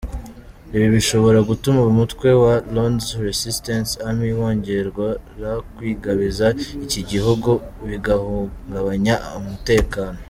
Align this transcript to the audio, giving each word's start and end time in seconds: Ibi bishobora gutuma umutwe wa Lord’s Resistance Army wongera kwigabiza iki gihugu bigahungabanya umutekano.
Ibi 0.75 0.87
bishobora 0.95 1.39
gutuma 1.49 1.81
umutwe 1.91 2.27
wa 2.43 2.53
Lord’s 2.75 3.07
Resistance 3.27 3.89
Army 4.07 4.31
wongera 4.39 4.89
kwigabiza 5.75 6.45
iki 6.85 7.01
gihugu 7.11 7.49
bigahungabanya 7.87 9.15
umutekano. 9.39 10.19